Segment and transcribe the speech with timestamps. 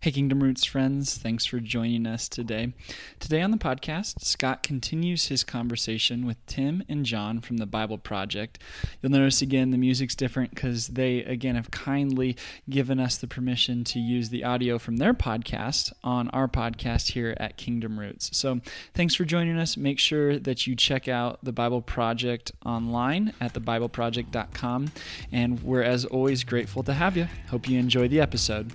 [0.00, 2.74] Hey, Kingdom Roots friends, thanks for joining us today.
[3.18, 7.96] Today on the podcast, Scot continues his conversation with Tim and John from the Bible
[7.96, 8.58] Project.
[9.00, 12.36] You'll notice again the music's different because they, again, have kindly
[12.68, 17.34] given us the permission to use the audio from their podcast on our podcast here
[17.38, 18.36] at Kingdom Roots.
[18.36, 18.60] So
[18.94, 19.76] thanks for joining us.
[19.78, 24.92] Make sure that you check out the Bible Project online at thebibleproject.com.
[25.32, 27.26] And we're, as always, grateful to have you.
[27.48, 28.70] Hope you enjoy the episode.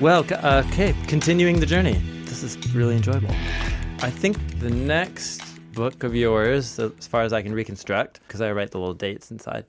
[0.00, 2.00] Well, uh, okay, continuing the journey.
[2.22, 3.34] This is really enjoyable.
[3.98, 8.52] I think the next book of yours, as far as I can reconstruct, because I
[8.52, 9.64] write the little dates inside,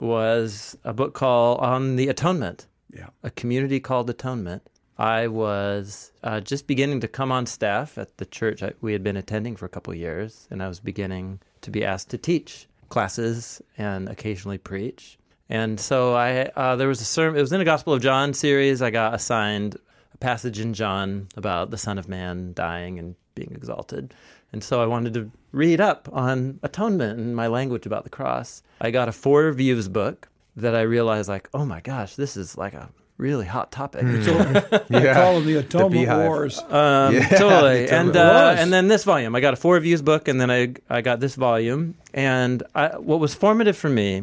[0.00, 2.66] was a book called On the Atonement.
[2.94, 3.08] Yeah.
[3.24, 4.62] A community called Atonement.
[4.96, 9.02] I was uh, just beginning to come on staff at the church I, we had
[9.02, 12.16] been attending for a couple of years, and I was beginning to be asked to
[12.16, 15.18] teach classes and occasionally preach.
[15.48, 17.38] And so I uh, there was a sermon.
[17.38, 18.80] It was in a Gospel of John series.
[18.82, 19.76] I got assigned
[20.14, 24.14] a passage in John about the Son of Man dying and being exalted.
[24.52, 28.62] And so I wanted to read up on atonement and my language about the cross.
[28.80, 32.56] I got a four views book that I realized like, oh my gosh, this is
[32.56, 34.02] like a really hot topic.
[34.04, 34.24] They
[35.14, 36.26] call them the Atonement beehive.
[36.26, 36.58] Wars.
[36.58, 37.86] Um, Yeah, totally.
[37.86, 40.50] the And uh, and then this volume, I got a four reviews book, and then
[40.50, 41.96] I I got this volume.
[42.12, 44.22] And I, what was formative for me,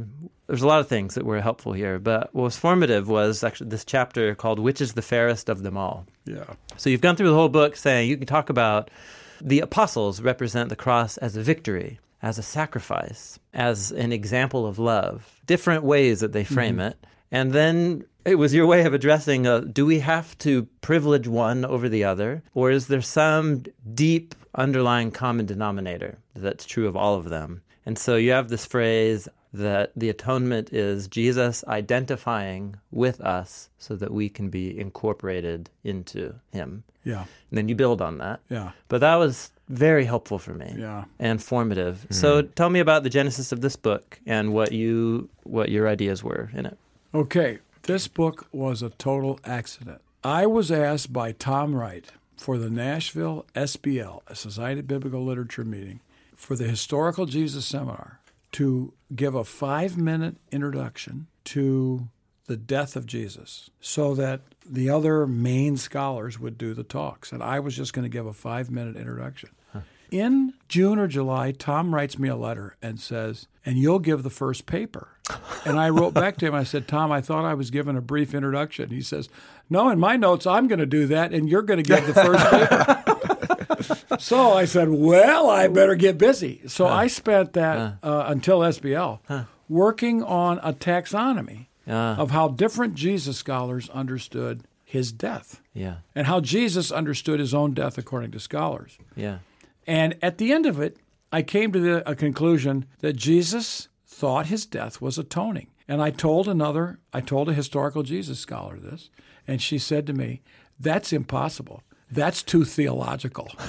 [0.51, 3.69] there's a lot of things that were helpful here, but what was formative was actually
[3.69, 6.43] this chapter called "Which is the fairest of them all." Yeah.
[6.75, 8.91] So you've gone through the whole book saying you can talk about
[9.39, 14.77] the apostles represent the cross as a victory, as a sacrifice, as an example of
[14.77, 16.97] love, different ways that they frame it.
[17.31, 21.63] And then it was your way of addressing uh, do we have to privilege one
[21.63, 22.43] over the other?
[22.53, 23.63] Or is there some
[23.93, 27.61] deep underlying common denominator that's true of all of them?
[27.85, 33.95] And so you have this phrase that the atonement is Jesus identifying with us so
[33.95, 36.83] that we can be incorporated into him.
[37.03, 37.21] Yeah.
[37.49, 38.39] And then you build on that.
[38.49, 38.71] Yeah.
[38.87, 41.05] But that was very helpful for me Yeah.
[41.19, 42.03] and formative.
[42.03, 42.13] Hmm.
[42.13, 46.23] So tell me about the genesis of this book and what you what your ideas
[46.23, 46.77] were in it.
[47.13, 47.59] Okay.
[47.83, 50.01] This book was a total accident.
[50.23, 52.05] I was asked by Tom Wright
[52.37, 55.99] for the Nashville SBL, a Society of Biblical Literature meeting,
[56.35, 58.19] for the Historical Jesus Seminar
[58.53, 62.07] to give a five minute introduction to
[62.47, 67.31] the death of Jesus so that the other main scholars would do the talks.
[67.31, 69.49] And I was just going to give a five minute introduction.
[70.11, 74.29] In June or July, Tom writes me a letter and says, and you'll give the
[74.29, 75.07] first paper.
[75.63, 78.01] And I wrote back to him, I said, Tom, I thought I was given a
[78.01, 78.89] brief introduction.
[78.89, 79.29] He says,
[79.69, 82.15] No, in my notes, I'm going to do that, and you're going to give the
[82.15, 83.00] first paper.
[84.19, 86.61] so I said, Well, I better get busy.
[86.67, 92.15] So I spent that uh, until SBL working on a taxonomy Ah.
[92.17, 95.95] of how different Jesus scholars understood his death Yeah.
[96.13, 98.99] and how Jesus understood his own death according to scholars.
[99.15, 99.39] Yeah.
[99.87, 100.97] And at the end of it,
[101.31, 105.67] I came to the, a conclusion that Jesus thought his death was atoning.
[105.87, 109.09] And I told another, I told a historical Jesus scholar this,
[109.47, 110.41] and she said to me,
[110.79, 111.81] That's impossible.
[112.11, 113.49] That's too theological.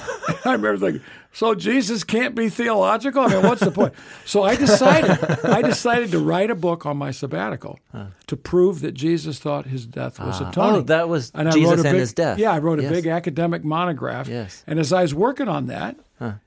[0.45, 3.23] I remember thinking, so Jesus can't be theological?
[3.23, 3.95] I mean, what's the point?
[4.25, 7.79] So I decided, I decided to write a book on my sabbatical
[8.27, 10.49] to prove that Jesus thought his death was ah.
[10.51, 10.81] atoning.
[10.81, 12.39] Oh, that was And I Jesus wrote a and big, his death.
[12.39, 12.93] Yeah, I wrote a Yes.
[12.93, 14.29] big academic monograph.
[14.29, 14.65] Yes.
[14.67, 15.97] And as I was working on that,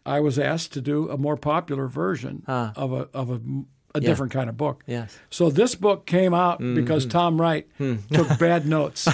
[0.06, 3.42] I was asked to do a more popular version of a of a,
[3.96, 4.84] a different kind of book.
[4.86, 5.12] Yes.
[5.12, 5.24] Mm-hmm.
[5.30, 7.68] So this book came out because Tom Wright
[8.12, 9.08] took bad notes,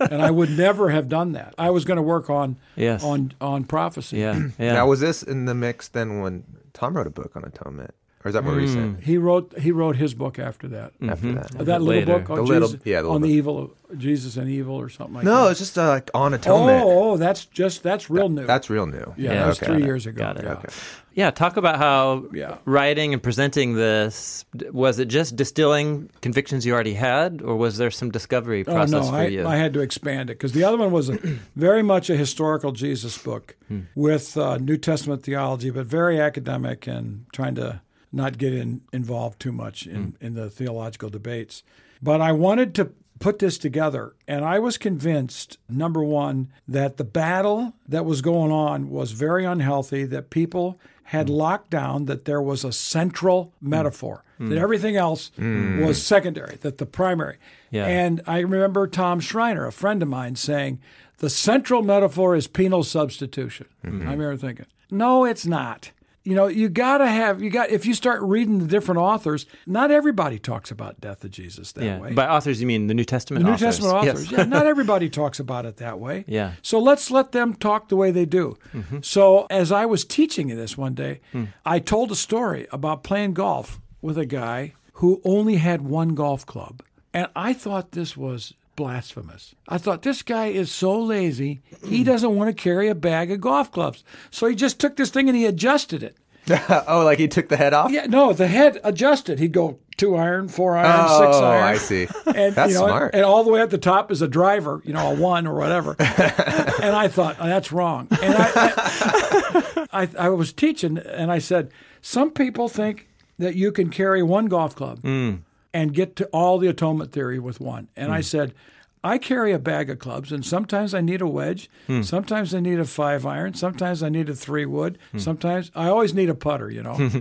[0.00, 1.54] and I would never have done that.
[1.58, 3.02] I was going to work on Yes.
[3.02, 4.18] on on prophecy.
[4.18, 4.38] Yeah.
[4.58, 4.74] Yeah.
[4.74, 7.94] Now, was this in the mix then when Tom wrote a book on atonement?
[8.22, 10.92] Or is that more recent He wrote he wrote his book after that.
[11.08, 11.50] after that?
[11.52, 12.18] That little Later.
[12.18, 13.58] book on The little- Jesus, yeah, the on little the evil
[13.90, 15.42] of Jesus and evil or something like No, that.
[15.44, 16.82] No, it's just uh, like on atonement.
[16.84, 18.44] Oh, oh, that's just that's real new.
[18.46, 19.14] That's real new.
[19.16, 19.72] yeah, Yeah, that was okay.
[19.72, 20.18] three years ago.
[20.18, 20.44] Got it.
[20.44, 20.52] Yeah.
[20.52, 20.68] Okay.
[21.14, 22.58] Yeah, talk about how Yeah.
[22.66, 27.90] writing and presenting this was it just distilling convictions you already had, or was there
[27.90, 29.46] some discovery Oh process no, for I, you?
[29.46, 31.18] I had to expand it because the other one was a,
[31.56, 33.80] very much a historical Jesus book Hmm.
[33.94, 37.80] with uh, New Testament theology, but very academic and trying to
[38.12, 40.26] not get in, involved too much in, Hmm.
[40.26, 41.62] in the theological debates.
[42.02, 47.04] But I wanted to put this together, and I was convinced number one that the
[47.04, 50.04] battle that was going on was very unhealthy.
[50.04, 51.34] That people had Hmm.
[51.34, 54.24] locked down that there was a central metaphor.
[54.42, 57.36] that everything else was secondary, that the primary.
[57.70, 57.84] Yeah.
[57.84, 60.78] And I remember Tom Schreiner, a friend of mine, saying
[61.18, 63.66] the central metaphor is penal substitution.
[63.84, 65.90] I remember thinking, no, it's not.
[66.30, 69.46] You know, you got to have, you got, if you start reading the different authors,
[69.66, 71.98] not everybody talks about death of Jesus that Yeah.
[71.98, 72.12] way.
[72.12, 73.78] By authors, you mean the New Testament The New authors?
[73.78, 74.30] Testament authors.
[74.30, 74.38] Yes.
[74.38, 76.24] Yeah, not everybody talks about it that way.
[76.28, 76.52] Yeah.
[76.62, 78.56] So let's let them talk the way they do.
[78.72, 78.98] Mm-hmm.
[79.02, 81.46] So as I was teaching this one day, hmm.
[81.66, 86.46] I told a story about playing golf with a guy who only had one golf
[86.46, 86.80] club.
[87.12, 89.54] And I thought this was blasphemous.
[89.68, 92.06] I thought this guy is so lazy, he mm.
[92.06, 94.02] doesn't want to carry a bag of golf clubs.
[94.30, 96.16] So he just took this thing and he adjusted it.
[96.88, 97.90] oh, like he took the head off?
[97.90, 99.38] Yeah, no, the head adjusted.
[99.38, 101.62] He'd go two iron, four iron, six Oh, iron.
[101.62, 102.08] Oh, I see.
[102.34, 103.14] And That's you know, smart.
[103.14, 105.54] And all the way at the top is a driver, you know, a one or
[105.54, 105.94] whatever.
[105.98, 108.08] and I thought oh, that's wrong.
[108.10, 113.72] And I, I, I, I was teaching, and I said, some people think that you
[113.72, 115.40] can carry one golf club mm.
[115.72, 117.88] And get to all the atonement theory with one.
[117.96, 118.22] And I hmm.
[118.22, 118.54] said.
[119.02, 121.70] I carry a bag of clubs, and sometimes I need a wedge.
[121.86, 122.02] Hmm.
[122.02, 123.54] Sometimes I need a five iron.
[123.54, 124.98] Sometimes I need a three wood.
[125.12, 125.18] Hmm.
[125.18, 127.10] Sometimes I always need a putter, you know.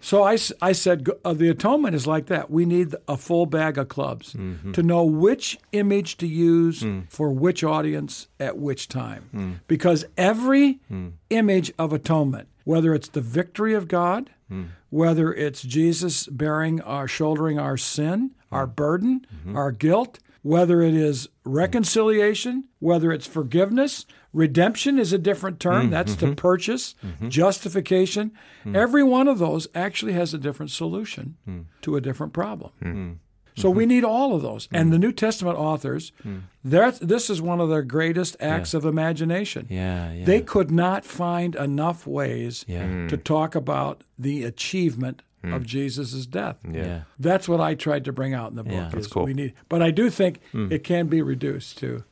[0.00, 2.48] So I, I said uh, the atonement is like that.
[2.48, 4.70] We need a full bag of clubs mm-hmm.
[4.72, 9.60] to know which image to use for which audience at which time.
[9.66, 10.78] Because every
[11.30, 14.30] image of atonement, whether it's the victory of God,
[14.90, 21.28] whether it's Jesus bearing our, shouldering our sin, our burden, our guilt, whether it is
[21.44, 25.82] reconciliation, whether it's forgiveness, redemption is a different term.
[25.82, 25.90] Mm-hmm.
[25.90, 26.34] That's to mm-hmm.
[26.34, 27.28] purchase, mm-hmm.
[27.30, 28.30] justification.
[28.64, 28.76] Mm.
[28.76, 31.64] Every one of those actually has a different solution mm.
[31.82, 32.70] to a different problem.
[32.80, 33.16] Mm.
[33.56, 33.88] So we mm-hmm.
[33.88, 34.68] need all of those.
[34.70, 35.06] And the mm-hmm.
[35.06, 36.42] New Testament authors, mm.
[36.62, 39.66] that's- this is one of their greatest acts of imagination.
[39.70, 40.24] Yeah, yeah.
[40.24, 43.06] They could not find enough ways Yeah.
[43.08, 43.24] to mm.
[43.24, 45.54] talk about the achievement mm.
[45.56, 46.58] of Jesus' death.
[46.70, 47.02] yeah.
[47.18, 48.72] That's what I tried to bring out in the book.
[48.72, 48.90] Yeah.
[48.92, 49.24] That's cool.
[49.24, 52.04] We need, but I do think it can be reduced to.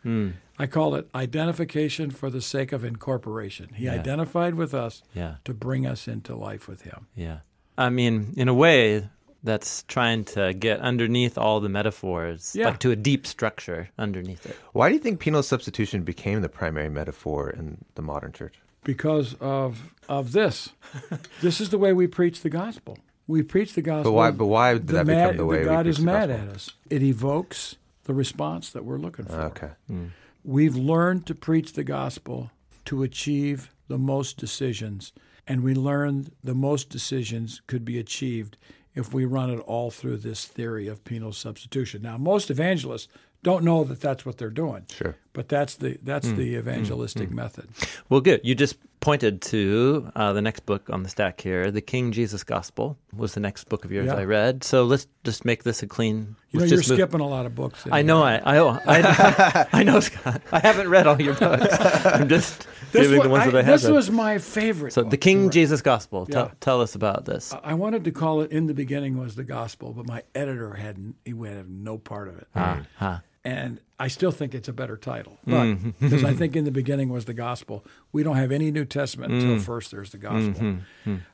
[0.59, 3.71] I call it identification for the sake of incorporation.
[3.75, 3.95] He Yeah.
[3.95, 5.37] identified with us Yeah.
[5.45, 7.07] to bring us into life with Him.
[7.17, 7.39] Yeah.
[7.77, 9.09] I mean, in a way,
[9.45, 12.67] that's trying to get underneath all the metaphors, Yeah.
[12.67, 14.57] like to a deep structure underneath it.
[14.73, 18.55] Why do you think penal substitution became the primary metaphor in the modern church?
[18.83, 20.71] Because of of this,
[21.41, 22.99] this is the way we preach the gospel.
[23.27, 24.13] We preach the gospel.
[24.13, 24.31] But why?
[24.33, 26.49] But why did that mad, become the way we God preach is the mad gospel?
[26.49, 26.71] at us?
[26.91, 29.41] It evokes the response that we're looking for.
[29.41, 29.71] Okay.
[29.91, 30.11] Mm.
[30.43, 32.51] We've learned to preach the gospel
[32.85, 35.13] to achieve the most decisions,
[35.47, 38.59] and we learned the most decisions could be achieved
[38.95, 42.03] if we run it all through this theory of penal substitution.
[42.03, 43.09] Now, most evangelists
[43.43, 44.87] don't know that that's what they're doing.
[44.91, 45.17] Sure.
[45.33, 46.37] But that's the that's hmm.
[46.37, 46.59] the hmm.
[46.59, 47.37] evangelistic hmm.
[47.37, 47.69] method.
[48.09, 48.41] Well, good.
[48.43, 51.71] You just pointed to uh, the next book on the stack here.
[51.71, 54.15] The King Jesus Gospel was the next book of yours Yeah.
[54.15, 54.65] I read.
[54.65, 56.37] So let's just make this a clean.
[56.51, 57.85] You know, you're just move- skipping a lot of books.
[57.85, 58.23] in I know.
[58.23, 60.41] I I, I, I know, Scot.
[60.51, 61.77] I haven't read all your books.
[62.07, 63.81] I'm just This, giving the ones I- that I have.
[63.83, 64.93] this was my favorite.
[64.95, 65.53] so one the King read.
[65.53, 66.25] Jesus Gospel.
[66.27, 66.53] Tell, Yeah.
[66.61, 67.55] tell us about this.
[67.63, 70.97] I wanted to call it in the beginning was the gospel, but my editor had
[71.27, 72.47] he would have no part of it.
[72.55, 73.21] Ah, ah.
[73.45, 75.39] And I still think it's a better title.
[75.47, 75.91] Mm-hmm.
[75.91, 78.85] But because I think in the beginning was the gospel, we don't have any New
[78.85, 79.41] Testament Mm.
[79.43, 80.79] until first there's the gospel.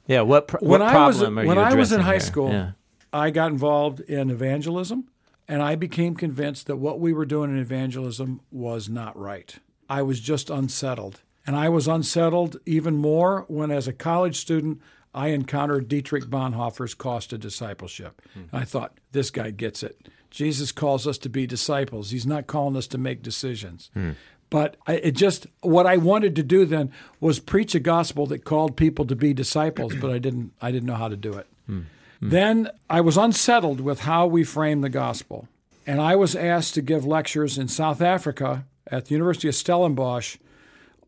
[0.07, 0.23] Yeah.
[0.23, 2.21] What pro- When what I was when I was in high here?
[2.21, 2.73] school, Yeah.
[3.12, 5.09] I got involved in evangelism,
[5.49, 9.57] and I became convinced that what we were doing in evangelism was not right.
[9.88, 14.81] I was just unsettled, and I was unsettled even more when, as a college student.
[15.12, 18.23] I encountered Dietrich Bonhoeffer's Cost of Discipleship.
[18.37, 20.09] And I thought, this guy gets it.
[20.30, 22.10] Jesus calls us to be disciples.
[22.10, 23.90] He's not calling us to make decisions.
[23.94, 24.12] Hmm.
[24.49, 28.44] But I, it just what I wanted to do then was preach a gospel that
[28.44, 31.46] called people to be disciples, but I didn't I didn't know how to do it.
[31.66, 31.80] Hmm.
[32.20, 32.28] Hmm.
[32.30, 35.49] Then I was unsettled with how we frame the gospel.
[35.87, 40.37] And I was asked to give lectures in South Africa at the University of Stellenbosch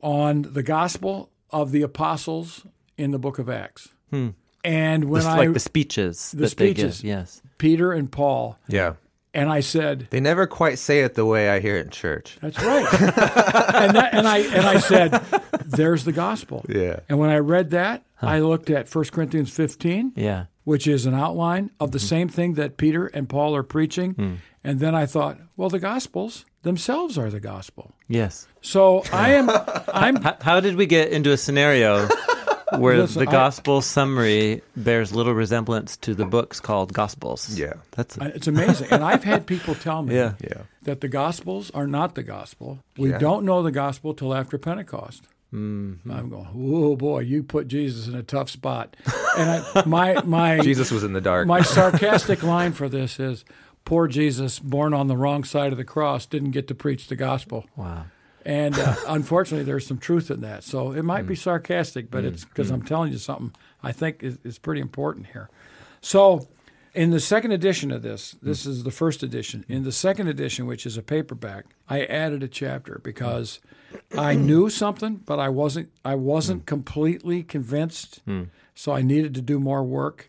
[0.01, 3.89] on the gospel of the apostles in the book of Acts.
[4.65, 7.01] And when Just I like the speeches the that they speeches.
[7.01, 7.09] give.
[7.09, 7.43] Yes.
[7.59, 8.95] Peter and Paul Yeah.
[9.35, 12.39] And I said, They never quite say it the way I hear it in church.
[12.41, 12.87] That's right.
[13.01, 15.13] and, that, and I and I said,
[15.65, 17.01] "There's the gospel." Yeah.
[17.09, 20.45] And when I read that, I looked at 1 Corinthians 15, Yeah.
[20.65, 22.07] which is an outline of the mm-hmm.
[22.07, 24.35] same thing that Peter and Paul are preaching, hmm.
[24.63, 27.95] and then I thought, well, the gospels themselves are the gospel.
[28.09, 28.47] Yes.
[28.61, 29.51] So I am
[29.93, 32.09] I'm How, how did we get into a scenario
[32.79, 37.59] where Listen, the I- gospel summary bears little resemblance to the books called gospels?
[37.59, 37.75] Yeah.
[37.93, 38.89] That's it's amazing.
[38.91, 40.35] And I've had people tell me Yeah.
[40.41, 40.63] Yeah.
[40.83, 42.79] that the gospels are not the gospel.
[42.97, 43.19] We Yeah.
[43.19, 45.25] don't know the gospel till after Pentecost.
[45.55, 46.11] Mm-hmm.
[46.11, 48.97] I'm going, oh boy, you put Jesus in a tough spot.
[49.37, 51.47] And I, my my Jesus was in the dark.
[51.47, 53.45] my sarcastic line for this is,
[53.85, 57.17] poor Jesus, born on the wrong side of the cross, didn't get to preach the
[57.17, 57.67] gospel.
[57.77, 58.05] Wow.
[58.45, 60.65] And uh, unfortunately, there's some truth in that.
[60.65, 61.39] So it might be mm.
[61.39, 62.29] sarcastic, but mm.
[62.29, 62.75] it's because mm.
[62.75, 65.49] I'm telling you something I think is, is pretty important here.
[66.01, 66.49] So,
[66.95, 69.65] in the second edition of this, this is the first edition.
[69.67, 73.61] In the second edition, which is a paperback, I added a chapter because
[74.19, 78.21] I knew something, but I wasn't I wasn't completely convinced.
[78.75, 80.29] So I needed to do more work.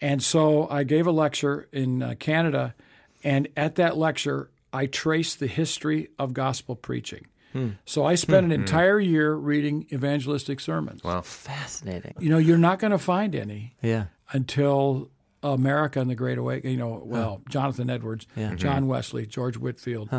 [0.00, 2.74] And so I gave a lecture in uh, Canada,
[3.22, 7.26] and at that lecture, I traced the history of gospel preaching.
[7.54, 7.68] Hmm.
[7.86, 8.56] So I spent an hmm.
[8.56, 8.62] Hmm.
[8.62, 11.02] entire year reading evangelistic sermons.
[11.02, 11.22] Wow.
[11.22, 12.14] Fascinating.
[12.18, 14.06] You know, you're not going to find any Yeah.
[14.32, 15.10] until
[15.42, 16.72] America and the Great Awakening.
[16.72, 18.56] You know, well, Jonathan Edwards, Yeah.
[18.56, 18.88] John mm-hmm.
[18.88, 20.10] Wesley, George Whitefield,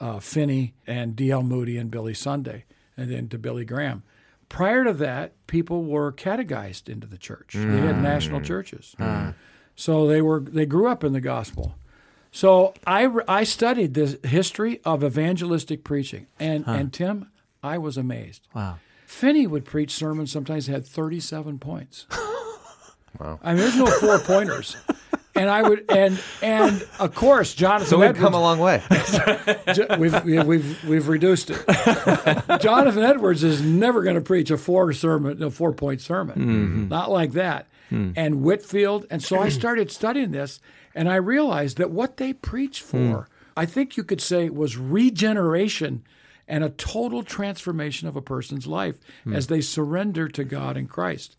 [0.00, 1.44] uh, Finney, and D.L.
[1.44, 2.64] Moody and Billy Sunday,
[2.96, 4.02] and then to Billy Graham.
[4.48, 7.54] Prior to that, people were catechized into the church.
[7.54, 8.44] They had national mm.
[8.44, 8.94] churches,
[9.76, 11.74] so they were they grew up in the gospel.
[12.32, 17.30] So I, I studied the history of evangelistic preaching, and and Tim,
[17.62, 18.48] I was amazed.
[18.54, 18.78] Wow.
[19.06, 22.06] Finney would preach sermons sometimes that had 37 points.
[23.20, 23.38] Wow.
[23.42, 24.74] I mean, there's no four pointers.
[25.34, 28.22] And I would, and and of course, Jonathan So we've Edwards.
[28.22, 28.82] come a long way.
[29.98, 31.64] We've, we've we've reduced it.
[32.60, 36.88] Jonathan Edwards is never going to preach a four sermon, a four point sermon, mm-hmm.
[36.88, 37.66] not like that.
[37.88, 38.12] Hmm.
[38.14, 40.60] And Whitefield, and so I started studying this,
[40.94, 43.10] and I realized that what they preached hmm.
[43.12, 46.04] for, I think you could say, was regeneration
[46.48, 49.34] and a total transformation of a person's life hmm.
[49.34, 51.36] as they surrender to God in Christ.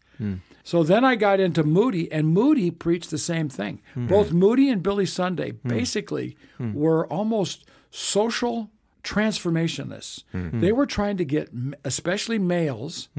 [0.63, 3.81] So then I got into Moody, and Moody preached the same thing.
[3.93, 4.07] Hmm.
[4.07, 5.67] Both Moody and Billy Sunday hmm.
[5.67, 6.73] basically hmm.
[6.73, 8.69] were almost social
[9.03, 10.23] transformationists.
[10.31, 11.49] They were trying to get,
[11.83, 13.09] especially males,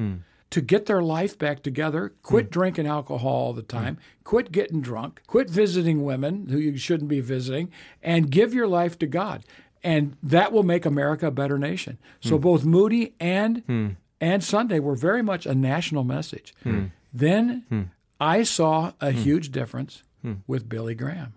[0.49, 5.21] to get their life back together, quit drinking alcohol all the time, quit getting drunk,
[5.27, 7.71] quit visiting women who you shouldn't be visiting,
[8.03, 9.45] and give your life to God.
[9.83, 11.99] And that will make America a better nation.
[12.21, 13.63] So both Moody and
[14.21, 16.55] and Sunday were very much a national message.
[17.15, 17.83] Then hmm.
[18.21, 19.19] I saw a hmm.
[19.19, 20.35] huge difference hmm.
[20.47, 21.35] with Billy Graham.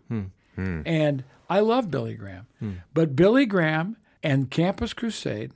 [0.58, 2.48] And I love Billy Graham.
[2.94, 5.52] But Billy Graham and Campus Crusade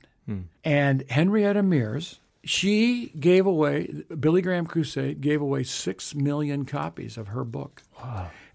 [0.64, 7.28] and Henrietta Mears, she gave away, Billy Graham Crusade gave away six million copies of
[7.28, 7.82] her book.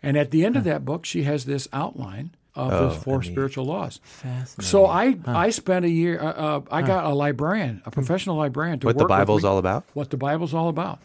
[0.02, 3.20] And at the end of that book, she has this outline of Oh, the four
[3.20, 3.32] neat.
[3.32, 4.00] spiritual laws.
[4.04, 4.64] Fascinating.
[4.64, 8.80] So I, I spent a year, uh, uh, I got a librarian, a professional librarian
[8.80, 9.86] to What work the with Bible's me all about?
[9.94, 11.00] what the Bible's all about.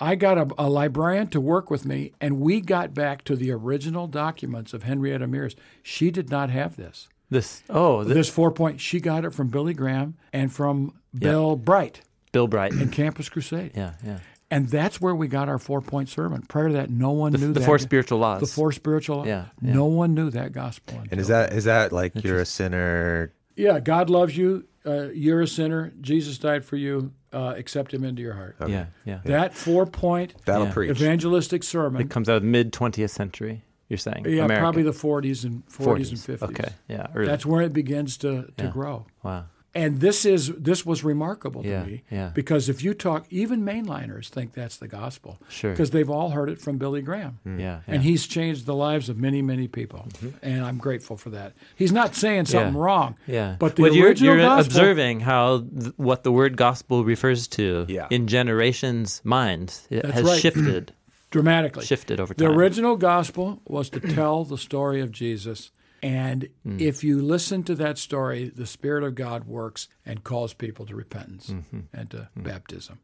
[0.00, 3.50] I got a, a librarian to work with me, and we got back to the
[3.52, 5.56] original documents of Henrietta Mears.
[5.82, 7.08] She did not have this.
[7.30, 7.62] this.
[7.68, 12.02] Oh, this, This four point, she got it from Billy Graham and from Bill Bright
[12.32, 12.72] Bill Bright.
[12.72, 13.72] in Campus Crusade.
[13.74, 14.18] Yeah, yeah.
[14.50, 16.42] And that's where we got our four point sermon.
[16.42, 17.66] Prior to that, no one knew The that.
[17.66, 18.40] four spiritual laws.
[18.40, 19.26] The four spiritual.
[19.26, 19.72] Yeah, yeah.
[19.74, 21.02] No one knew that gospel.
[21.10, 23.32] And is that is that like you're a sinner?
[23.56, 24.64] Yeah, God loves you.
[24.88, 25.92] Uh, you're a sinner.
[26.00, 27.12] Jesus died for you.
[27.32, 28.56] Uh, accept Him into your heart.
[28.66, 29.20] Yeah, yeah.
[29.24, 30.72] That four point That'll Yeah.
[30.72, 30.90] preach.
[30.90, 32.00] evangelistic sermon.
[32.00, 33.64] It comes out of mid 20th century.
[33.88, 34.24] You're saying?
[34.26, 34.60] Yeah, America.
[34.60, 36.42] probably the 40s and 40s, and 50s.
[36.50, 37.06] Okay, yeah.
[37.14, 37.26] Early.
[37.26, 38.70] That's where it begins to, to Yeah.
[38.70, 39.06] grow.
[39.22, 39.44] wow.
[39.74, 42.30] And this is this was remarkable to Yeah, me yeah.
[42.34, 45.72] because if you talk, even mainliners think that's the gospel Sure.
[45.72, 47.60] because they've all heard it from Billy Graham, mm.
[47.60, 47.94] Yeah, yeah.
[47.94, 50.30] and he's changed the lives of many many people, mm-hmm.
[50.42, 51.52] and I'm grateful for that.
[51.76, 52.80] He's not saying something Yeah.
[52.80, 57.04] wrong, Yeah, but the well, you're, you're gospel, observing how th- what the word gospel
[57.04, 58.06] refers to Yeah.
[58.10, 60.40] in generations' minds it has right.
[60.40, 60.92] shifted,
[61.30, 62.48] dramatically shifted over time.
[62.48, 65.70] The original gospel was to tell the story of Jesus.
[66.02, 66.80] And Mm.
[66.80, 70.94] if you listen to that story, the Spirit of God works and calls people to
[70.94, 71.80] repentance Mm-hmm.
[71.92, 72.42] and to Mm.
[72.44, 72.98] baptism.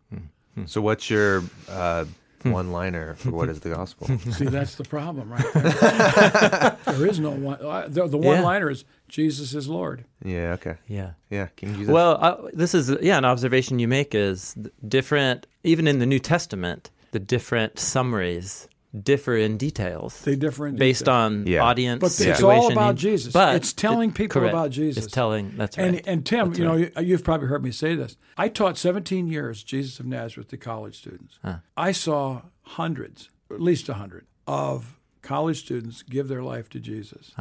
[0.66, 2.04] So what's your uh,
[2.44, 4.06] one liner for what is the gospel?
[4.32, 5.52] See, that's the problem, right?
[5.54, 7.58] There, there is no one.
[7.60, 8.42] uh, The, the one Yeah.
[8.42, 10.04] liner is Jesus is Lord.
[10.24, 10.52] yeah.
[10.52, 10.76] Okay.
[10.86, 11.12] yeah.
[11.30, 11.48] Yeah.
[11.56, 11.86] Can you?
[11.90, 14.54] Well, uh, this is yeah an observation you make is
[14.86, 18.68] different even in the New Testament the different summaries
[19.02, 21.14] differ in details They differ in based detail.
[21.14, 21.64] on Yeah.
[21.64, 22.46] audience But it's situation.
[22.64, 23.32] all about Jesus.
[23.32, 24.54] But It's telling people correct.
[24.54, 25.04] about Jesus.
[25.04, 25.88] It's telling that's right.
[25.96, 26.92] And, and Tim, That's you know, right.
[26.98, 28.16] you- you've probably heard me say this.
[28.36, 31.38] I taught 17 years Jesus of Nazareth to college students.
[31.76, 37.32] I saw hundreds, at least a 100, of college students give their life to Jesus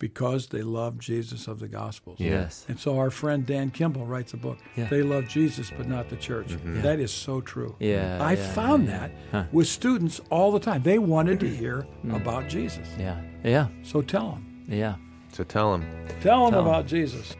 [0.00, 2.18] because they love Jesus of the Gospels.
[2.18, 2.64] yes.
[2.68, 4.58] And so our friend Dan Kimball writes a book.
[4.74, 4.88] Yeah.
[4.88, 6.48] They love Jesus, but not the church.
[6.48, 6.80] Mm-hmm.
[6.80, 7.76] That is so true.
[7.78, 10.82] Yeah, I yeah, found yeah, that with students all the time.
[10.82, 12.16] They wanted to hear mm.
[12.16, 12.88] about Jesus.
[12.98, 13.20] Yeah.
[13.44, 13.68] Yeah.
[13.84, 14.64] So tell them.
[14.68, 14.96] Yeah.
[15.32, 15.82] so tell them.
[16.22, 16.66] Tell them Tell 'em.
[16.66, 17.36] about Jesus.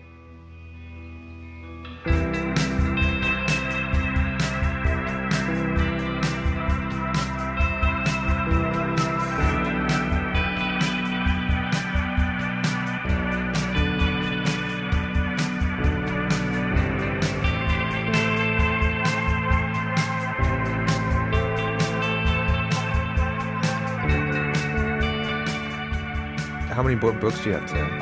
[26.97, 27.91] Many books do you have, Tim?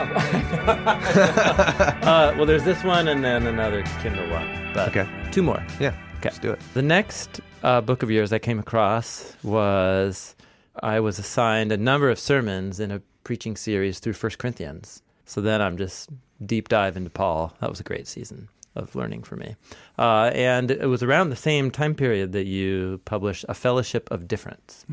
[2.09, 4.71] Uh, well, there's this one and then another Kindle one.
[4.75, 5.07] But Okay.
[5.31, 5.63] two more.
[5.79, 5.89] Yeah.
[6.19, 6.31] Okay.
[6.31, 6.61] Let's do it.
[6.75, 10.35] The next uh, book of yours I came across was
[10.83, 15.03] I was assigned a number of sermons in a preaching series through First Corinthians.
[15.27, 16.09] So then I'm just
[16.45, 17.53] deep dive into Paul.
[17.61, 19.55] That was a great season of learning for me.
[19.99, 24.27] Uh, and it was around the same time period that you published A Fellowship of
[24.29, 24.87] Difference.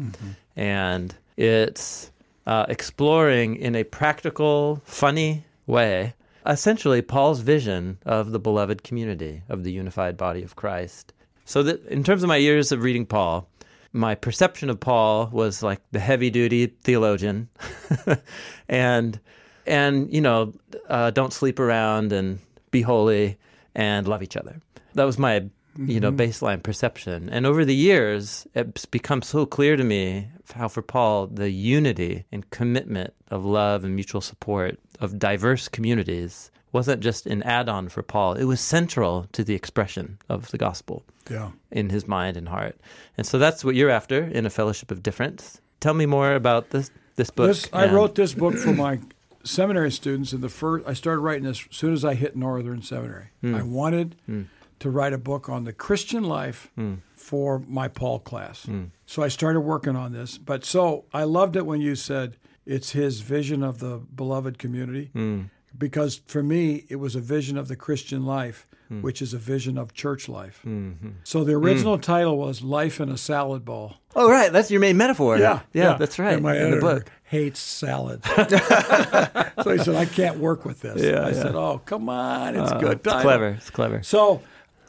[0.57, 2.11] And it's
[2.45, 6.13] uh, exploring in a practical, funny way,
[6.45, 11.13] essentially Paul's vision of the beloved community, of the unified body of Christ.
[11.45, 13.47] So, that in terms of my years of reading Paul,
[13.93, 17.49] my perception of Paul was like the heavy duty theologian,
[18.69, 19.19] and
[19.65, 20.53] and you know,
[20.89, 22.39] uh, don't sleep around and
[22.71, 23.37] be holy
[23.73, 24.61] and love each other.
[24.95, 25.45] That was my
[25.77, 26.21] you know mm-hmm.
[26.21, 27.29] baseline perception.
[27.29, 32.25] And over the years, it's become so clear to me how for Paul the unity
[32.31, 38.03] and commitment of love and mutual support of diverse communities wasn't just an add-on for
[38.03, 38.33] Paul.
[38.33, 41.51] It was central to the expression of the gospel Yeah.
[41.71, 42.77] in his mind and heart.
[43.17, 45.61] And so that's what you're after in a fellowship of difference.
[45.79, 47.47] Tell me more about this this book.
[47.47, 48.99] This, I wrote this book for my
[49.45, 50.33] seminary students.
[50.33, 53.27] In the first, I started writing this as soon as I hit Northern Seminary.
[53.41, 53.55] Hmm.
[53.55, 54.43] I wanted hmm.
[54.79, 56.95] To write a book on the Christian life hmm.
[57.15, 58.63] for my Paul class.
[58.63, 58.85] Hmm.
[59.05, 60.37] So I started working on this.
[60.37, 65.09] But so I loved it when you said it's his vision of the beloved community,
[65.13, 65.43] hmm.
[65.77, 68.67] because for me it was a vision of the Christian life.
[69.01, 70.63] Which is a vision of church life.
[71.23, 74.95] So the original title was "Life in a Salad Bowl." Oh right, that's your main
[74.95, 75.39] metaphor.
[75.39, 76.35] Yeah, yeah, that's right.
[76.35, 77.11] And my in the editor book.
[77.23, 78.23] hates salad,
[79.63, 81.33] so he said, "I can't work with this." Yeah, I yeah.
[81.33, 83.47] said, "Oh, come on, it's Uh, good." It's title." clever.
[83.57, 84.03] It's clever.
[84.03, 84.41] So,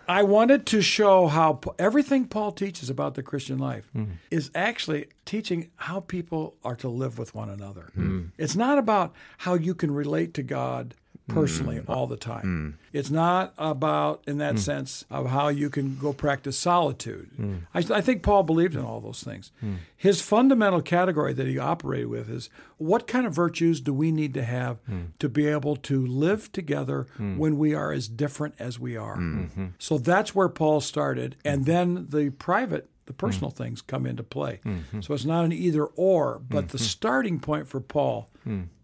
[0.08, 4.12] I wanted to show how everything Paul teaches about the Christian life Mm-hmm.
[4.30, 7.90] is actually teaching how people are to live with one another.
[7.98, 8.30] Mm.
[8.38, 10.94] It's not about how you can relate to God
[11.28, 11.88] personally Mm.
[11.88, 12.76] all the time.
[12.76, 12.84] Mm.
[12.92, 14.58] It's not about, in that mm.
[14.58, 17.30] sense, of how you can go practice solitude.
[17.38, 17.62] Mm.
[17.74, 19.50] I, I think Paul believed in all those things.
[19.62, 19.76] Mm.
[19.96, 24.34] His fundamental category that he operated with is what kind of virtues do we need
[24.34, 24.78] to have
[25.18, 29.16] to be able to live together when we are as different as we are?
[29.16, 29.66] Mm-hmm.
[29.78, 31.36] So that's where Paul started.
[31.44, 31.70] And mm-hmm.
[31.70, 34.60] then the private the personal things come into play.
[34.64, 35.00] Mm-hmm.
[35.00, 38.28] So it's not an either or, but the starting point for Paul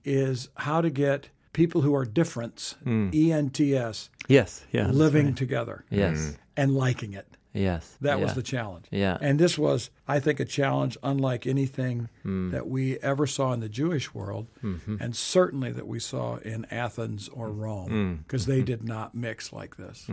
[0.05, 4.65] is how to get people who are different, E N T S, Yes.
[4.73, 4.88] Yeah.
[4.88, 5.37] living right.
[5.37, 6.37] together Yes.
[6.57, 7.27] and liking it.
[7.55, 7.99] Yes.
[8.01, 8.87] That was the challenge.
[8.91, 9.19] Yeah.
[9.21, 12.51] And this was, I think, a challenge unlike anything Hmm.
[12.51, 14.97] that we ever saw in the Jewish world, Mm-hmm.
[15.01, 17.61] and certainly that we saw in Athens or Hmm.
[17.61, 20.09] Rome, because they did not mix like this.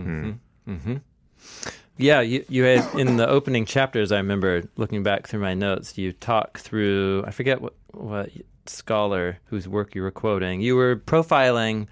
[1.97, 4.12] Yeah, you, you had in the opening chapters.
[4.12, 5.97] I remember looking back through my notes.
[5.97, 7.23] You talk through.
[7.28, 8.30] I forget what what
[8.69, 10.62] scholar whose work you were quoting.
[10.62, 11.88] You were profiling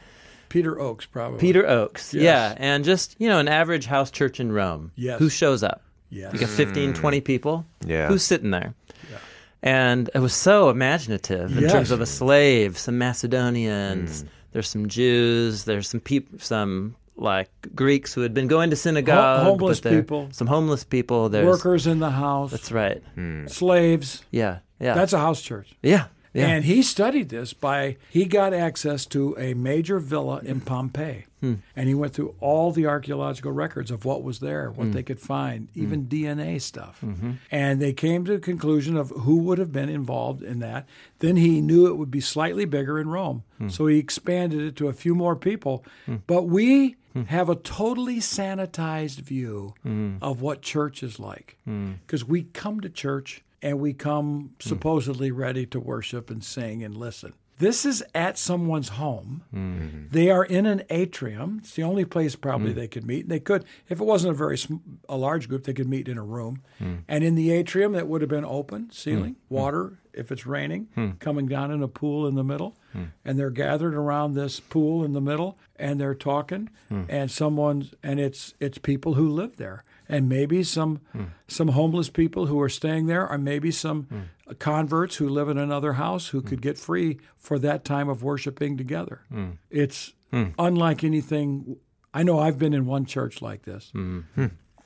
[0.50, 1.40] Peter Oakes, probably.
[1.40, 2.13] Peter Oakes.
[2.13, 2.24] Yes.
[2.24, 4.92] Yeah, and just you know an average house church in Rome.
[4.96, 5.20] Yes.
[5.20, 5.82] Who shows up?
[6.10, 6.32] Yes.
[6.34, 6.96] You got 15, hmm.
[6.96, 7.66] 20 people.
[7.86, 8.08] Yeah.
[8.08, 8.74] Who's sitting there?
[9.12, 9.18] Yeah.
[9.62, 11.72] And it was so imaginative in Yes.
[11.74, 14.28] terms of a slave, some Macedonians, hmm.
[14.54, 19.40] there's some Jews, there's some people, some like Greeks who had been going to synagogue,
[19.40, 20.30] Ho- homeless people.
[20.32, 21.30] some homeless people.
[21.30, 23.04] There's Workers in the house, That's right.
[23.16, 23.48] Hmm.
[23.48, 24.24] slaves.
[24.32, 25.76] Yeah, yeah, That's a house church.
[25.82, 26.06] yeah,
[26.38, 26.47] yeah.
[26.47, 31.26] And he studied this by, he got access to a major villa in Pompeii.
[31.41, 31.56] Hmm.
[31.76, 34.78] And he went through all the archaeological records of what was there, Hmm.
[34.80, 37.02] what they could find, even DNA stuff.
[37.06, 37.32] Mm-hmm.
[37.52, 40.88] And they came to the conclusion of who would have been involved in that.
[41.19, 43.43] Then he knew it would be slightly bigger in Rome.
[43.60, 43.69] Hmm.
[43.69, 45.84] So he expanded it to a few more people.
[46.26, 46.95] But we
[47.28, 50.17] have a totally sanitized view Hmm.
[50.21, 51.58] of what church is like.
[51.65, 54.69] Because we come to church and we come hmm.
[54.69, 57.34] supposedly ready to worship and sing and listen.
[57.60, 59.43] This is at someone's home.
[59.51, 60.06] Hmm.
[60.10, 61.58] They are in an atrium.
[61.60, 62.80] It's the only place probably hmm.
[62.80, 63.27] they could meet.
[63.27, 64.75] They could, if it wasn't a very sm-
[65.10, 66.62] a large group, they could meet in a room.
[67.10, 70.88] And in the atrium, that would have been open ceiling, water if it's raining,
[71.19, 72.77] coming down in a pool in the middle.
[73.25, 76.69] And they're gathered around this pool in the middle, and they're talking.
[76.89, 81.26] And someone, and it's it's people who live there and maybe some hmm.
[81.48, 84.54] some homeless people who are staying there, or maybe some hmm.
[84.60, 86.63] converts who live in another house who could hmm.
[86.63, 89.22] get free for that time of worshiping together.
[89.70, 91.78] It's unlike anything.
[92.13, 93.91] I know I've been in one church like this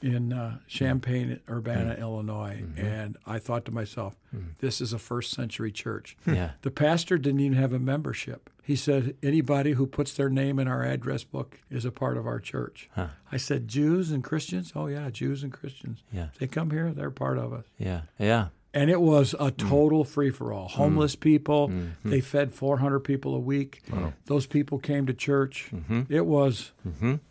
[0.02, 4.16] in uh, Champaign, Urbana, Illinois, and I thought to myself,
[4.60, 6.52] "This is a first century church." Yeah.
[6.62, 8.50] The pastor didn't even have a membership.
[8.64, 12.26] He said, Anybody who puts their name in our address book is a part of
[12.28, 12.90] our church.
[13.32, 14.72] I said, Jews and Christians?
[14.76, 16.04] Oh, yeah, Jews and Christians.
[16.14, 16.28] Yeah.
[16.40, 17.66] They come here, they're part of us.
[17.80, 20.68] yeah, yeah, and it was a total free for all.
[20.70, 22.10] Homeless people, Mm-hmm.
[22.12, 23.82] they fed 400 people a week.
[24.28, 25.70] Those people came to church.
[25.74, 26.02] Mm-hmm.
[26.14, 26.72] It was,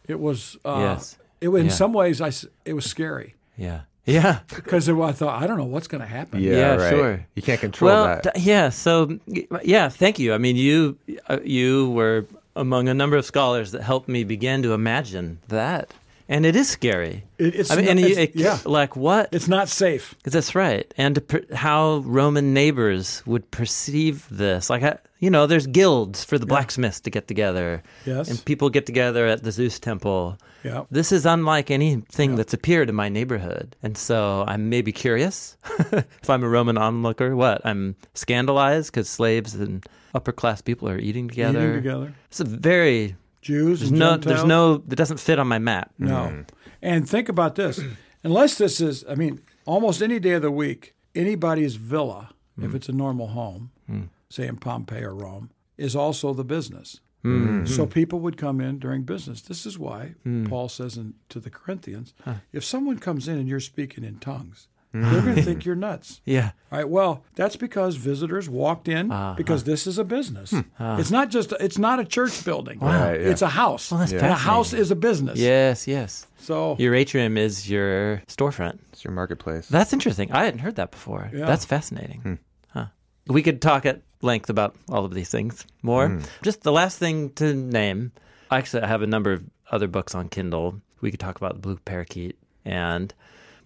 [0.07, 1.17] it was, uh, Yes.
[1.41, 1.73] It in Yeah.
[1.73, 3.81] some ways, I, s- it was scary Yeah.
[4.07, 4.41] Yeah.
[4.55, 6.41] because I thought, I don't know what's going to happen.
[6.41, 6.91] Yeah, Yeah, right.
[6.91, 7.27] sure.
[7.35, 8.35] You can't control well, that.
[8.35, 8.71] d- yeah.
[8.71, 9.19] So,
[9.63, 9.89] yeah.
[9.89, 10.33] Thank you.
[10.35, 10.97] I mean, you
[11.29, 12.27] uh, you were
[12.57, 15.93] among a number of scholars that helped me begin to imagine that,
[16.31, 17.25] and it is scary.
[17.37, 18.59] It- it's I mean, and it's- it- yeah.
[18.65, 19.29] like what?
[19.33, 20.15] It's not safe.
[20.25, 20.87] That's right.
[20.97, 24.71] And per- how Roman neighbors would perceive this.
[24.71, 27.83] Like, I, you know, there's guilds for the blacksmiths to get together.
[28.07, 28.31] Yes.
[28.31, 30.39] And people get together at the Zeus temple.
[30.65, 30.85] Yeah.
[30.91, 33.75] This is unlike anything that's appeared in my neighborhood.
[33.83, 35.57] And so I'm maybe curious
[36.23, 37.35] if I'm a Roman onlooker.
[37.35, 37.61] What?
[37.65, 41.71] I'm scandalized because slaves and upper class people are eating together.
[41.71, 42.15] Eating together.
[42.29, 44.25] It's a very, Jews there's and no, Gentiles.
[44.25, 45.93] there's no, that doesn't fit on my map.
[45.99, 46.29] No.
[46.29, 46.41] Hmm.
[46.83, 47.81] And think about this.
[48.23, 52.77] Unless this is, I mean, almost any day of the week, anybody's villa, if hmm.
[52.77, 54.03] it's a normal home, hmm.
[54.29, 57.01] say in Pompeii or Rome, is also the business.
[57.23, 59.43] So people would come in during business.
[59.43, 60.15] This is why
[60.49, 62.15] Paul says in, to the Corinthians
[62.51, 66.21] if someone comes in and you're speaking in tongues, they're going to think you're nuts.
[66.27, 66.51] Yeah.
[66.73, 66.89] All right.
[66.89, 69.35] Well, that's because visitors walked in Uh-huh.
[69.37, 70.51] because this is a business.
[70.51, 71.01] Hmm.
[71.01, 71.53] It's not just.
[71.61, 72.79] It's not a church building.
[72.81, 73.29] Right, yeah.
[73.31, 73.91] It's a house.
[73.91, 75.39] Well, that's and a house is a business.
[75.39, 76.27] Yes, yes.
[76.39, 78.79] So Your atrium is your storefront.
[78.93, 79.69] It's your marketplace.
[79.69, 80.33] That's interesting.
[80.33, 81.31] I hadn't heard that before.
[81.33, 81.47] Yeah.
[81.47, 82.39] That's fascinating.
[82.73, 82.87] Huh.
[83.27, 86.19] We could talk at length about all of these things more.
[86.43, 88.13] Just the last thing to name.
[88.51, 90.81] Actually, I have a number of other books on Kindle.
[91.01, 93.13] We could talk about the Blue Parakeet and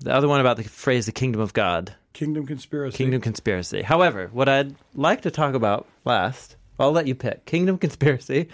[0.04, 2.96] the other one about the phrase "the kingdom of God," Kingdom conspiracy.
[2.96, 3.82] kingdom conspiracy.
[3.82, 8.48] However, what I'd like to talk about last, I'll let you pick: kingdom conspiracy,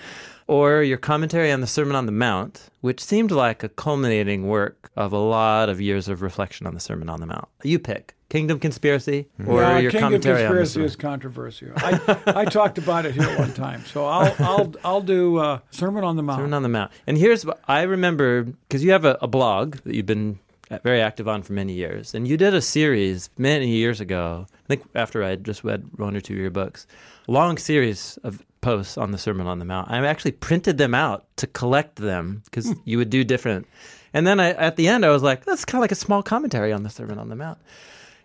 [0.46, 4.90] or your commentary on the Sermon on the Mount, which seemed like a culminating work
[4.96, 7.48] of a lot of years of reflection on the Sermon on the Mount.
[7.62, 10.86] You pick: kingdom conspiracy, or yeah, your Kingdom commentary on the conspiracy Sermon.
[10.86, 11.68] is controversial.
[11.76, 16.04] I, I talked about it here one time, so I'll I'll I'll do uh, Sermon
[16.04, 16.38] on the Mount.
[16.38, 16.92] Sermon on the Mount.
[17.06, 20.38] And here's what I remember because you have a, a blog that you've been
[20.70, 24.46] Uh, very active on for many years, and you did a series many years ago.
[24.52, 26.86] I think after I had just read one or two of your books,
[27.26, 29.90] a long series of posts on the Sermon on the Mount.
[29.90, 32.78] I actually printed them out to collect them because hmm.
[32.84, 33.66] you would do different.
[34.12, 36.22] And then I, at the end, I was like, that's kind of like a small
[36.22, 37.58] commentary on the Sermon on the Mount.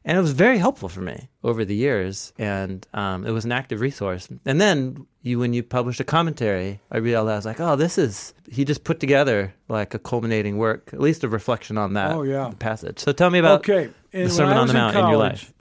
[0.08, 3.52] And it was very helpful for me over the years, and um, it was an
[3.52, 4.28] active resource.
[4.46, 7.98] And then you, when you published a commentary, I realized I was like, oh, this
[7.98, 12.12] is he just put together like a culminating work, at least a reflection on that
[12.12, 12.52] Oh, yeah.
[12.60, 13.00] passage.
[13.00, 15.18] So tell me about okay, the and Sermon on was the in Mount in your
[15.18, 15.52] life.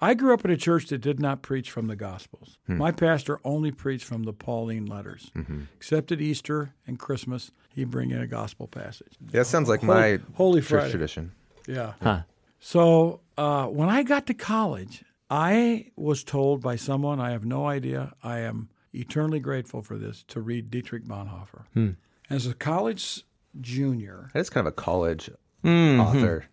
[0.00, 2.58] I grew up in a church that did not preach from the Gospels.
[2.66, 5.30] My pastor only preached from the Pauline letters.
[5.76, 9.12] Except at Easter and Christmas, he'd bring in a gospel passage.
[9.20, 11.32] Yeah, that sounds like Holy- my Holy church tradition.
[11.68, 11.92] Yeah.
[12.02, 12.22] Huh.
[12.58, 17.66] So uh, when I got to college, I was told by someone, I have no
[17.66, 21.96] idea, I am eternally grateful for this, to read Dietrich Bonhoeffer.
[22.28, 23.24] As a college
[23.60, 25.30] junior, That is kind of a college
[25.64, 26.00] Mm-hmm.
[26.00, 26.44] author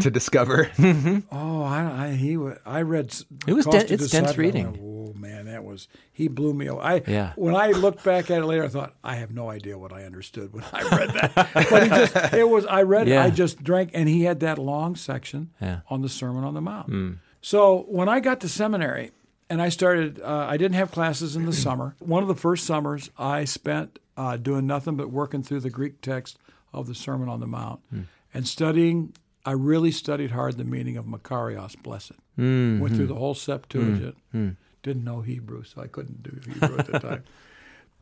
[0.00, 0.70] to discover.
[1.32, 3.14] oh, I, I he I read.
[3.46, 4.64] It was Costa den- it's dense reading.
[4.72, 6.82] went, Oh man, that was he blew me away.
[6.82, 7.32] I, Yeah.
[7.36, 10.04] When I looked back at it later, I thought I have no idea what I
[10.04, 11.50] understood when I read that.
[11.70, 13.24] but he just it was I read it, Yeah.
[13.24, 15.80] I just drank, and he had that long section Yeah.
[15.88, 17.18] On the Sermon on the Mount.
[17.40, 19.12] So when I got to seminary
[19.50, 21.94] and I started, uh, I didn't have classes in the summer.
[22.00, 26.00] One of the first summers I spent uh, doing nothing but working through the Greek
[26.00, 26.38] text
[26.72, 28.00] of the Sermon on the Mount Hmm.
[28.32, 29.14] And studying.
[29.44, 32.12] I really studied hard the meaning of Makarios, blessed.
[32.38, 32.80] Mm-hmm.
[32.80, 34.16] Went through the whole Septuagint.
[34.28, 34.38] Mm-hmm.
[34.38, 34.54] Mm-hmm.
[34.82, 37.24] Didn't know Hebrew, so I couldn't do Hebrew at the time.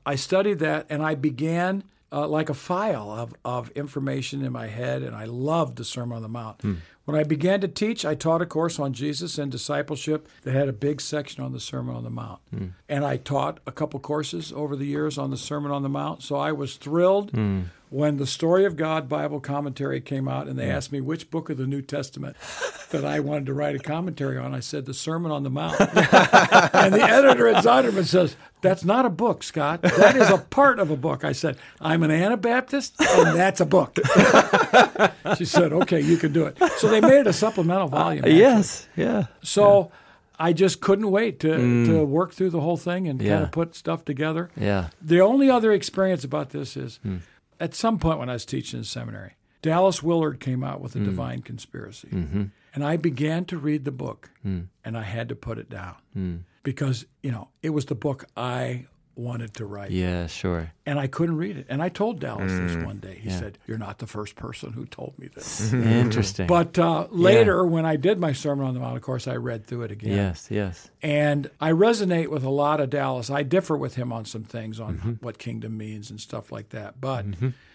[0.05, 4.69] I studied that and I began uh, like a file of, of information in my
[4.69, 6.63] head, and I loved the Sermon on the Mount.
[6.63, 6.75] Hmm.
[7.05, 10.69] When I began to teach, I taught a course on Jesus and discipleship that had
[10.69, 12.41] a big section on the Sermon on the Mount.
[12.51, 12.67] Hmm.
[12.89, 16.23] And I taught a couple courses over the years on the Sermon on the Mount.
[16.23, 17.63] So I was thrilled hmm.
[17.89, 21.51] When the Story of God Bible commentary came out and they asked me which book
[21.51, 22.37] of the New Testament
[22.91, 24.55] that I wanted to write a commentary on.
[24.55, 25.79] I said, The Sermon on the Mount.
[25.81, 29.83] and the editor at Zondervan says, That's not a book, Scot.
[29.83, 31.25] That is a part of a book.
[31.25, 33.97] I said, I'm an Anabaptist, and that's a book.
[35.39, 36.59] she said, Okay, you can do it.
[36.79, 38.25] So they made it a supplemental uh, volume.
[38.25, 38.39] actually.
[38.41, 38.89] Yes.
[38.97, 39.27] Yeah.
[39.43, 39.93] So
[40.39, 42.07] I just couldn't wait to, to mm.
[42.07, 44.51] work through the whole thing and kind of put stuff together.
[44.57, 44.89] Yeah.
[45.01, 47.19] The only other experience about this is hmm.
[47.61, 50.99] At some point when I was teaching in seminary, Dallas Willard came out with a
[50.99, 51.07] hmm.
[51.07, 52.09] divine conspiracy.
[52.09, 52.45] Mm-hmm.
[52.75, 54.63] And I began to read the book hmm.
[54.85, 55.97] and I had to put it down.
[56.13, 56.37] Hmm.
[56.63, 59.91] Because, you know, it was the book I wanted to write.
[59.91, 60.73] Yeah, sure.
[60.85, 61.67] And I couldn't read it.
[61.71, 62.69] And I told Dallas Mm.
[62.69, 63.19] this one day.
[63.21, 63.39] He Yeah.
[63.41, 65.73] said, You're not the first person who told me this.
[66.03, 66.47] Interesting.
[66.47, 69.65] But uh, later, when I did my Sermon on the Mount, of course, I read
[69.67, 70.13] through it again.
[70.15, 70.91] yes, yes.
[71.03, 73.31] And I resonate with a lot of Dallas.
[73.31, 75.13] I differ with him on some things on Mm-hmm.
[75.25, 77.01] what kingdom means and stuff like that.
[77.01, 77.25] But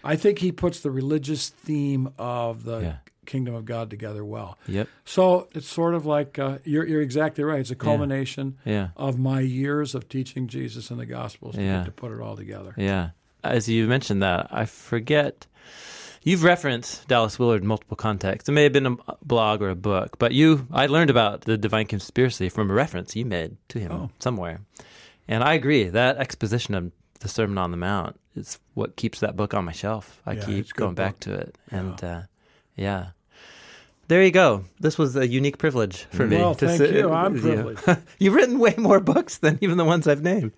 [0.04, 2.94] I think he puts the religious theme of the Yeah.
[3.26, 4.58] Kingdom of God together well.
[4.66, 4.88] Yep.
[5.04, 7.60] So it's sort of like uh, you're, you're exactly right.
[7.60, 8.88] It's a culmination Yeah.
[8.96, 11.84] of my years of teaching Jesus and the Gospels to, Yeah.
[11.84, 12.74] to put it all together.
[12.76, 13.10] Yeah.
[13.44, 15.46] As you mentioned that, I forget.
[16.24, 18.48] You've referenced Dallas Willard in multiple contexts.
[18.48, 21.58] It may have been a blog or a book, but you, I learned about the
[21.58, 24.10] divine conspiracy from a reference you made to him Oh.
[24.20, 24.60] somewhere.
[25.26, 25.88] And I agree.
[25.88, 29.72] That exposition of the Sermon on the Mount is what keeps that book on my
[29.72, 30.20] shelf.
[30.24, 31.58] I Yeah, keep going back to it.
[31.72, 32.22] And uh,
[32.76, 33.08] yeah.
[34.08, 34.64] There you go.
[34.78, 36.36] This was a unique privilege for me.
[36.36, 37.10] Well, to thank sit you.
[37.10, 37.82] I'm privileged.
[38.18, 40.52] You've written way more books than even the ones I've named.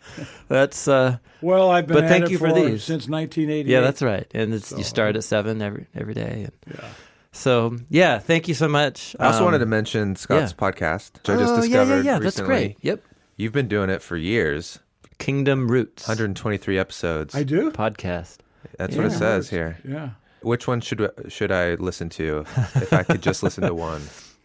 [0.49, 2.83] That's uh, Well, I've been But at thank it you for these.
[2.83, 3.67] since 1988.
[3.67, 4.27] yeah, that's right.
[4.35, 6.49] And it's, So- you start at seven every every day.
[6.49, 6.89] And Yeah.
[7.31, 9.15] so yeah, thank you so much.
[9.21, 10.71] I also Um, wanted to mention Scot's yeah.
[10.71, 12.13] podcast, which I just oh, discovered yeah, yeah, yeah.
[12.19, 12.47] That's recently.
[12.49, 12.77] great.
[12.81, 13.03] Yep.
[13.37, 14.81] You've been doing it for years.
[15.19, 17.37] Kingdom Roots 123 episodes.
[17.37, 17.71] I do.
[17.71, 18.39] podcast.
[18.79, 19.79] That's what it says here.
[19.87, 20.11] Yeah.
[20.45, 22.45] Which one should should I listen to
[22.77, 24.03] if I could just listen to one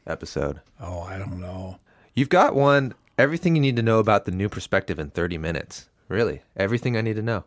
[0.08, 0.60] episode?
[0.80, 1.78] Oh, I don't know.
[2.16, 2.94] You've got one.
[3.18, 5.90] Everything you need to know about the new perspective in 30 minutes.
[6.08, 7.44] Really, everything I need to know.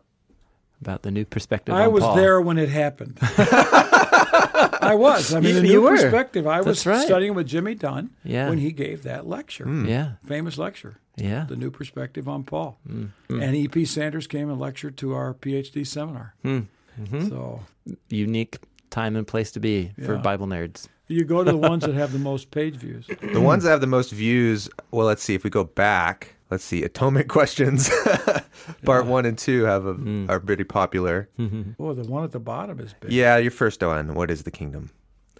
[0.81, 1.73] About the new perspective.
[1.73, 2.15] I on was Paul.
[2.15, 3.17] there when it happened.
[3.21, 5.33] I was.
[5.33, 5.91] I mean, You- the new were.
[5.91, 6.45] perspective.
[6.47, 7.03] I was right.
[7.05, 8.49] studying with Jimmy Dunn Yeah.
[8.49, 10.13] when he gave that lecture, Yeah.
[10.25, 11.45] famous lecture, Yeah.
[11.47, 12.77] the new perspective on Paul.
[12.89, 13.09] Mm.
[13.29, 13.85] And E.P.
[13.85, 16.35] Sanders came and lectured to our PhD seminar.
[16.43, 16.67] Mm.
[17.01, 17.29] Mhm.
[17.29, 17.61] So
[18.09, 18.57] Unique
[18.89, 20.21] time and place to be for Yeah.
[20.21, 20.87] Bible nerds.
[21.07, 23.07] you go to the ones that have the most page views.
[23.33, 24.69] The ones that have the most views.
[24.91, 25.33] Well, let's see.
[25.35, 26.83] If we go back, let's see.
[26.83, 27.89] Atonement questions,
[28.85, 30.29] part one and two have a, Mm.
[30.29, 31.29] are pretty popular.
[31.79, 33.11] Oh, the one at the bottom is big.
[33.11, 34.13] Yeah, your first one.
[34.15, 34.89] What is the kingdom?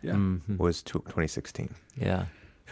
[0.02, 0.14] Yeah.
[0.14, 0.58] Mhm.
[0.58, 1.74] Was tw 2016.
[1.96, 2.26] Yeah.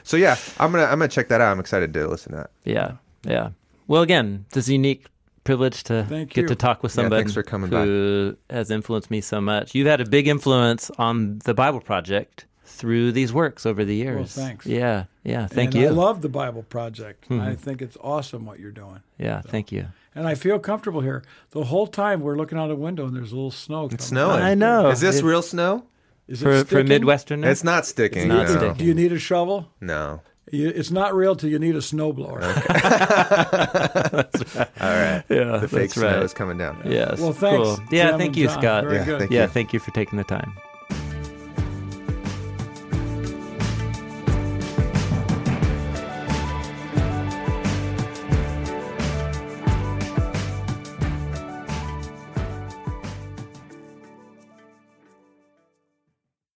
[0.04, 1.52] So yeah, I'm gonna I'm gonna check that out.
[1.52, 2.50] I'm excited to listen to that.
[2.66, 2.94] Yeah.
[3.24, 3.50] Yeah.
[3.88, 5.06] Well, again, this unique
[5.44, 6.48] privilege to Thank get you.
[6.48, 9.74] to talk with somebody thanks for coming who has influenced me so much.
[9.76, 14.34] You've had a big influence on the Bible Project through these works over the years.
[14.34, 14.66] thanks.
[14.66, 15.06] Yeah.
[15.24, 15.48] Yeah.
[15.48, 15.88] Thank and you.
[15.90, 17.30] I love the Bible Project.
[17.30, 17.42] Mhm.
[17.42, 19.02] I think it's awesome what you're doing.
[19.18, 19.42] yeah.
[19.42, 19.88] Thank you.
[20.16, 21.24] And I feel comfortable here.
[21.52, 23.88] The whole time we're looking out a window and there's a little snow.
[23.92, 24.42] It's snowing.
[24.42, 24.90] I know.
[24.90, 25.86] Is this It- real snow?
[26.28, 26.88] Is it For, for sticking?
[27.04, 27.46] Midwesterners?
[27.46, 28.24] It's not sticking.
[28.24, 28.56] It's not no.
[28.58, 28.74] sticking.
[28.78, 29.70] Do you need a shovel?
[29.82, 30.22] No.
[30.52, 32.44] You, it's not real till you need a snowblower.
[34.82, 35.24] All right.
[35.30, 35.58] Yeah.
[35.58, 36.14] The fake that's right.
[36.14, 36.82] snow is coming down.
[36.86, 37.20] Yes.
[37.20, 37.68] Well, thanks.
[37.78, 37.80] Cool.
[37.90, 38.12] Yeah.
[38.12, 38.60] Tim thank you, John.
[38.60, 38.84] Scott.
[38.84, 39.20] Very Yeah, good.
[39.20, 39.42] thank yeah.
[39.44, 39.48] you.
[39.48, 40.54] Thank you for taking the time.